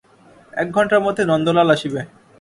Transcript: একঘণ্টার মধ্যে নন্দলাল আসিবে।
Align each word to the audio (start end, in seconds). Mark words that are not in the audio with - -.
একঘণ্টার 0.53 1.01
মধ্যে 1.05 1.23
নন্দলাল 1.25 1.67
আসিবে। 1.75 2.01